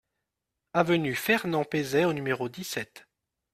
Avenue 0.73 1.13
Fernand 1.13 1.63
Pezet 1.63 2.05
au 2.05 2.13
numéro 2.13 2.49
dix-sept 2.49 3.05